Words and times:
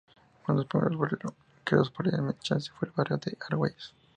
Uno 0.49 0.53
de 0.57 0.63
los 0.63 0.65
primeros 0.65 0.97
barrios 0.97 1.33
creados 1.63 1.91
por 1.91 2.07
el 2.07 2.15
Ensanche 2.15 2.71
fue 2.71 2.87
el 2.87 2.93
barrio 2.97 3.17
de 3.17 3.37
Argüelles. 3.51 3.93